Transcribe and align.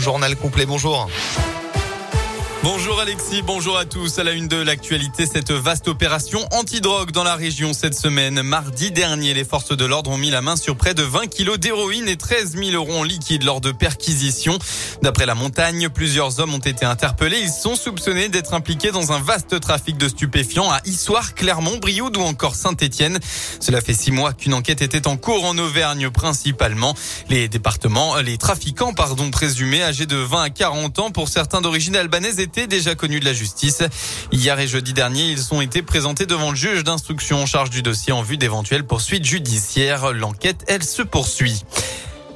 Journal 0.00 0.34
complet, 0.34 0.64
bonjour. 0.64 1.10
Bonjour 2.62 3.00
Alexis, 3.00 3.40
bonjour 3.40 3.78
à 3.78 3.86
tous. 3.86 4.18
À 4.18 4.24
la 4.24 4.32
une 4.32 4.46
de 4.46 4.56
l'actualité, 4.56 5.24
cette 5.24 5.50
vaste 5.50 5.88
opération 5.88 6.40
anti-drogue 6.50 7.10
dans 7.10 7.24
la 7.24 7.34
région 7.34 7.72
cette 7.72 7.94
semaine. 7.94 8.42
Mardi 8.42 8.90
dernier, 8.90 9.32
les 9.32 9.44
forces 9.44 9.74
de 9.74 9.84
l'ordre 9.86 10.10
ont 10.10 10.18
mis 10.18 10.28
la 10.28 10.42
main 10.42 10.56
sur 10.56 10.76
près 10.76 10.92
de 10.92 11.02
20 11.02 11.28
kilos 11.28 11.58
d'héroïne 11.58 12.06
et 12.06 12.16
13 12.18 12.58
000 12.58 12.72
euros 12.72 12.98
en 12.98 13.02
liquide 13.02 13.44
lors 13.44 13.62
de 13.62 13.72
perquisitions. 13.72 14.58
D'après 15.00 15.24
la 15.24 15.34
montagne, 15.34 15.88
plusieurs 15.88 16.38
hommes 16.38 16.52
ont 16.52 16.58
été 16.58 16.84
interpellés. 16.84 17.38
Ils 17.40 17.48
sont 17.48 17.76
soupçonnés 17.76 18.28
d'être 18.28 18.52
impliqués 18.52 18.90
dans 18.90 19.12
un 19.12 19.20
vaste 19.20 19.58
trafic 19.58 19.96
de 19.96 20.08
stupéfiants 20.08 20.70
à 20.70 20.82
Issoire, 20.84 21.34
Clermont, 21.34 21.78
Brioude 21.78 22.18
ou 22.18 22.22
encore 22.22 22.56
Saint-Étienne. 22.56 23.18
Cela 23.60 23.80
fait 23.80 23.94
six 23.94 24.12
mois 24.12 24.34
qu'une 24.34 24.52
enquête 24.52 24.82
était 24.82 25.08
en 25.08 25.16
cours 25.16 25.46
en 25.46 25.56
Auvergne 25.56 26.10
principalement. 26.10 26.94
Les 27.30 27.48
départements, 27.48 28.16
les 28.16 28.36
trafiquants, 28.36 28.92
pardon, 28.92 29.30
présumés 29.30 29.82
âgés 29.82 30.04
de 30.04 30.16
20 30.16 30.42
à 30.42 30.50
40 30.50 30.98
ans 30.98 31.10
pour 31.10 31.30
certains 31.30 31.62
d'origine 31.62 31.96
albanaise 31.96 32.38
étaient 32.50 32.66
déjà 32.66 32.96
connus 32.96 33.20
de 33.20 33.24
la 33.24 33.32
justice. 33.32 33.84
Hier 34.32 34.58
et 34.58 34.66
jeudi 34.66 34.92
dernier, 34.92 35.30
ils 35.30 35.54
ont 35.54 35.60
été 35.60 35.82
présentés 35.82 36.26
devant 36.26 36.50
le 36.50 36.56
juge 36.56 36.82
d'instruction 36.82 37.40
en 37.42 37.46
charge 37.46 37.70
du 37.70 37.80
dossier 37.80 38.12
en 38.12 38.22
vue 38.22 38.38
d'éventuelles 38.38 38.84
poursuites 38.84 39.24
judiciaires. 39.24 40.12
L'enquête, 40.12 40.64
elle 40.66 40.82
se 40.82 41.02
poursuit. 41.02 41.62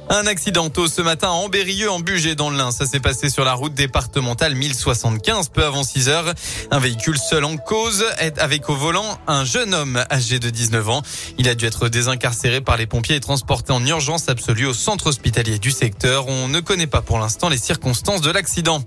Un 0.07 0.27
accident 0.27 0.69
tôt 0.69 0.87
ce 0.87 1.01
matin 1.01 1.29
à 1.29 1.31
Ambérieux 1.31 1.91
en 1.91 1.99
Bugey 1.99 2.35
dans 2.35 2.49
le 2.49 2.57
Lin. 2.57 2.71
Ça 2.71 2.85
s'est 2.85 2.99
passé 2.99 3.29
sur 3.29 3.43
la 3.43 3.53
route 3.53 3.73
départementale 3.73 4.55
1075 4.55 5.49
peu 5.49 5.65
avant 5.65 5.83
6 5.83 6.07
heures. 6.09 6.33
Un 6.69 6.79
véhicule 6.79 7.17
seul 7.17 7.43
en 7.43 7.57
cause 7.57 8.05
est 8.19 8.37
avec 8.37 8.69
au 8.69 8.75
volant 8.75 9.17
un 9.27 9.43
jeune 9.43 9.73
homme 9.73 10.01
âgé 10.11 10.37
de 10.37 10.49
19 10.49 10.89
ans. 10.89 11.01
Il 11.39 11.49
a 11.49 11.55
dû 11.55 11.65
être 11.65 11.89
désincarcéré 11.89 12.61
par 12.61 12.77
les 12.77 12.85
pompiers 12.85 13.15
et 13.15 13.19
transporté 13.19 13.73
en 13.73 13.83
urgence 13.85 14.29
absolue 14.29 14.67
au 14.67 14.73
centre 14.73 15.07
hospitalier 15.07 15.57
du 15.57 15.71
secteur. 15.71 16.27
On 16.27 16.47
ne 16.47 16.59
connaît 16.59 16.87
pas 16.87 17.01
pour 17.01 17.17
l'instant 17.17 17.49
les 17.49 17.57
circonstances 17.57 18.21
de 18.21 18.29
l'accident. 18.29 18.83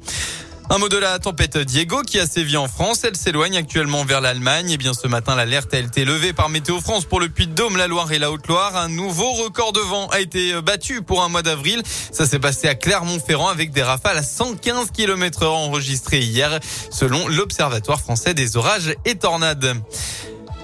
Un 0.71 0.77
mot 0.77 0.91
de 0.91 0.99
la 0.99 1.19
tempête 1.19 1.57
Diego 1.57 2.03
qui 2.03 2.21
a 2.21 2.27
sévi 2.27 2.59
en 2.59 2.69
France. 2.69 3.03
Elle 3.03 3.17
s'éloigne 3.17 3.57
actuellement 3.57 4.05
vers 4.05 4.21
l'Allemagne. 4.21 4.71
Et 4.71 4.75
eh 4.75 4.77
bien 4.77 4.93
ce 4.93 5.09
matin, 5.09 5.35
l'alerte 5.35 5.73
a 5.73 5.79
été 5.79 6.05
levée 6.05 6.35
par 6.35 6.51
Météo 6.51 6.79
France 6.79 7.07
pour 7.07 7.21
le 7.21 7.31
Puy-de-Dôme, 7.31 7.79
la 7.79 7.87
Loire 7.87 8.13
et 8.13 8.19
la 8.19 8.31
Haute-Loire. 8.31 8.77
Un 8.77 8.91
nouveau 8.91 9.33
record 9.33 9.73
de 9.73 9.81
vent 9.81 10.09
a 10.09 10.21
été 10.21 10.61
battu 10.61 11.01
pour 11.01 11.23
un 11.23 11.31
mois 11.31 11.43
d'avril. 11.43 11.83
Ça 12.13 12.27
s'est 12.27 12.39
passé 12.39 12.69
à 12.69 12.75
Clermont-Ferrand 12.75 13.49
avec 13.49 13.71
des 13.71 13.83
rafales 13.83 14.19
à 14.19 14.23
115 14.23 14.91
km 14.91 15.45
heure 15.45 15.55
enregistrées 15.55 16.21
hier, 16.21 16.61
selon 16.91 17.29
l'Observatoire 17.29 18.01
français 18.01 18.35
des 18.35 18.59
orages 18.59 18.95
et 19.07 19.15
tornades. 19.15 19.75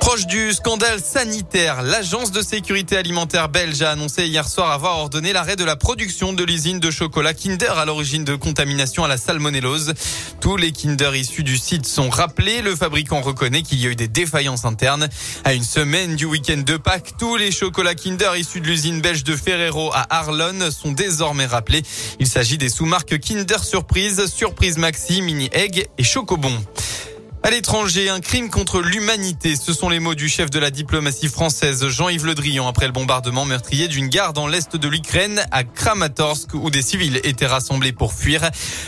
Proche 0.04 0.26
du 0.26 0.52
scandale 0.52 1.00
sanitaire, 1.00 1.80
l'agence 1.80 2.30
de 2.30 2.42
sécurité 2.42 2.98
alimentaire 2.98 3.48
belge 3.48 3.80
a 3.80 3.92
annoncé 3.92 4.26
hier 4.26 4.46
soir 4.46 4.70
avoir 4.70 4.98
ordonné 4.98 5.32
l'arrêt 5.32 5.56
de 5.56 5.64
la 5.64 5.76
production 5.76 6.34
de 6.34 6.44
l'usine 6.44 6.78
de 6.78 6.90
chocolat 6.90 7.32
Kinder 7.32 7.70
à 7.78 7.86
l'origine 7.86 8.22
de 8.22 8.34
contamination 8.34 9.02
à 9.02 9.08
la 9.08 9.16
salmonellose. 9.16 9.94
Tous 10.42 10.58
les 10.58 10.72
Kinder 10.72 11.12
issus 11.14 11.42
du 11.42 11.56
site 11.56 11.86
sont 11.86 12.10
rappelés. 12.10 12.60
Le 12.60 12.76
fabricant 12.76 13.22
reconnaît 13.22 13.62
qu'il 13.62 13.80
y 13.80 13.86
a 13.86 13.88
eu 13.88 13.96
des 13.96 14.06
défaillances 14.06 14.66
internes. 14.66 15.08
À 15.42 15.54
une 15.54 15.64
semaine 15.64 16.16
du 16.16 16.26
week-end 16.26 16.62
de 16.66 16.76
Pâques, 16.76 17.14
tous 17.18 17.36
les 17.36 17.50
chocolats 17.50 17.94
Kinder 17.94 18.32
issus 18.36 18.60
de 18.60 18.66
l'usine 18.66 19.00
belge 19.00 19.24
de 19.24 19.34
Ferrero 19.34 19.90
à 19.94 20.04
Arlon 20.10 20.70
sont 20.70 20.92
désormais 20.92 21.46
rappelés. 21.46 21.82
Il 22.20 22.26
s'agit 22.26 22.58
des 22.58 22.68
sous-marques 22.68 23.18
Kinder 23.20 23.64
Surprise, 23.64 24.26
Surprise 24.26 24.76
Maxi, 24.76 25.22
Mini 25.22 25.48
Egg 25.54 25.88
et 25.96 26.04
Chocobon. 26.04 26.62
À 27.46 27.50
l'étranger, 27.50 28.08
un 28.08 28.20
crime 28.20 28.48
contre 28.48 28.80
l'humanité. 28.80 29.54
Ce 29.54 29.74
sont 29.74 29.90
les 29.90 30.00
mots 30.00 30.14
du 30.14 30.30
chef 30.30 30.48
de 30.48 30.58
la 30.58 30.70
diplomatie 30.70 31.28
française, 31.28 31.86
Jean-Yves 31.88 32.24
Le 32.24 32.34
Drian, 32.34 32.66
après 32.66 32.86
le 32.86 32.92
bombardement 32.92 33.44
meurtrier 33.44 33.86
d'une 33.86 34.08
gare 34.08 34.32
dans 34.32 34.46
l'est 34.46 34.74
de 34.74 34.88
l'Ukraine, 34.88 35.44
à 35.50 35.62
Kramatorsk, 35.62 36.54
où 36.54 36.70
des 36.70 36.80
civils 36.80 37.20
étaient 37.22 37.46
rassemblés 37.46 37.92
pour 37.92 38.14
fuir. 38.14 38.40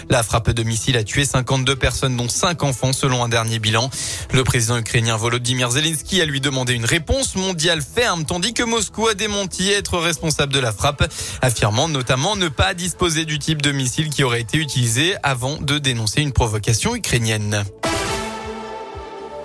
La 0.09 0.23
frappe 0.23 0.53
de 0.53 0.63
missile 0.63 0.97
a 0.97 1.05
tué 1.05 1.27
52 1.27 1.77
personnes, 1.77 2.17
dont 2.17 2.31
5 2.31 2.63
enfants, 2.63 2.95
selon 2.95 3.23
un 3.23 3.29
dernier 3.29 3.59
bilan. 3.59 3.91
Le 4.33 4.43
président 4.43 4.79
ukrainien 4.79 5.19
Volodymyr 5.19 5.71
Zelensky 5.73 6.23
a 6.23 6.25
lui 6.25 6.41
demandé 6.41 6.73
une 6.73 6.87
réponse 6.87 7.37
mondiale 7.37 7.83
ferme, 7.83 8.25
tandis 8.25 8.55
que 8.55 8.63
Moscou 8.63 9.07
a 9.09 9.13
démenti 9.13 9.71
être 9.71 9.99
responsable 9.99 10.55
de 10.55 10.61
la 10.61 10.73
frappe, 10.73 11.07
affirmant 11.43 11.89
notamment 11.89 12.37
ne 12.37 12.49
pas 12.49 12.73
disposer 12.73 13.27
du 13.27 13.39
type 13.39 13.61
de 13.61 13.73
missile 13.73 14.09
qui 14.09 14.25
aurait 14.25 14.41
été 14.41 14.57
utilisé 14.57 15.15
avant 15.23 15.59
de 15.61 15.77
dénoncer 15.77 16.23
une 16.23 16.33
provocation 16.33 16.97
ukrainienne. 16.97 17.63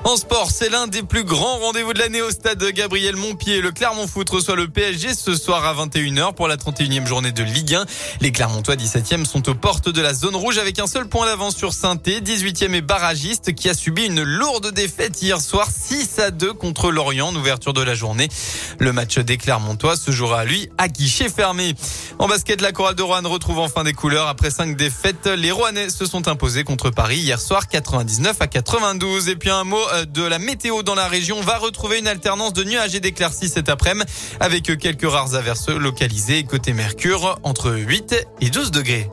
En 0.04 0.18
sport, 0.18 0.50
c'est 0.50 0.70
l'un 0.70 0.88
des 0.88 1.04
plus 1.04 1.24
grands 1.24 1.60
rendez-vous 1.60 1.94
de 1.94 2.00
l'année 2.00 2.24
au 2.24 2.32
stade 2.32 2.64
Gabriel 2.74 3.16
Montpied. 3.16 3.62
Le 3.62 3.72
Clermont 3.72 4.08
Foot 4.08 4.28
reçoit 4.32 4.56
le 4.56 4.68
PSG 4.68 5.14
ce 5.14 5.36
soir 5.36 5.64
à 5.64 5.76
21h 5.76 6.34
pour 6.34 6.48
la 6.48 6.58
31e 6.58 7.06
journée 7.06 7.32
de 7.32 7.44
Ligue 7.44 7.76
1. 7.76 7.86
Les 8.20 8.32
Clermontois 8.32 8.76
17e 8.76 9.26
sont 9.26 9.48
aux 9.48 9.54
portes 9.54 9.90
de 9.90 10.02
la 10.02 10.16
zone 10.16 10.36
rouge 10.36 10.58
avec 10.58 10.80
un 10.80 10.88
seul 10.88 11.08
point 11.08 11.28
d'avance 11.28 11.56
sur 11.56 11.74
saint 11.74 11.96
18e 11.96 12.74
et 12.74 12.82
barragiste 12.82 13.54
qui 13.54 13.70
a 13.70 13.76
subi 13.76 14.08
une 14.08 14.24
lourde 14.24 14.72
défaite 14.74 15.22
hier 15.22 15.40
soir 15.40 15.68
6 15.72 16.18
à 16.18 16.32
2 16.32 16.54
contre 16.54 16.92
Lorient 16.92 17.28
en 17.28 17.36
ouverture 17.36 17.74
de 17.74 17.84
la 17.84 17.94
journée. 17.94 18.28
Le 18.80 18.94
match 18.94 19.20
des 19.20 19.38
Clermontois 19.38 19.98
se 19.98 20.10
jouera 20.10 20.46
lui 20.46 20.68
à 20.80 20.88
guichet 20.88 21.30
fermé. 21.30 21.76
En 22.18 22.28
basket, 22.28 22.62
la 22.62 22.72
chorale 22.72 22.96
de 22.96 23.04
Rouen 23.04 23.22
retrouve 23.26 23.60
enfin 23.60 23.84
des 23.84 23.94
couleurs 23.94 24.28
après 24.28 24.50
5 24.50 24.76
défaites. 24.76 25.28
Les 25.28 25.52
Rouennais 25.52 25.90
se 25.90 26.06
sont 26.06 26.28
imposés 26.28 26.64
contre 26.64 26.90
Paris 26.90 27.18
hier 27.18 27.40
soir 27.40 27.68
99 27.68 28.38
à 28.40 28.48
92. 28.48 29.30
Et 29.30 29.36
puis 29.36 29.52
un 29.52 29.64
mot 29.64 29.91
de 30.06 30.24
la 30.24 30.40
météo 30.40 30.84
dans 30.84 30.96
la 30.96 31.07
région. 31.07 31.38
On 31.40 31.44
va 31.44 31.57
retrouver 31.57 32.00
une 32.00 32.07
alternance 32.07 32.53
de 32.53 32.63
nuages 32.63 32.96
et 32.96 33.00
d'éclaircies 33.00 33.50
cet 33.50 33.69
après-midi 33.69 34.06
avec 34.40 34.78
quelques 34.78 35.09
rares 35.09 35.35
averses 35.35 35.69
localisées 35.69 36.44
côté 36.44 36.74
Mercure 36.74 37.40
entre 37.44 37.72
8 37.72 38.16
et 38.41 38.50
12 38.50 38.72
degrés. 38.72 39.09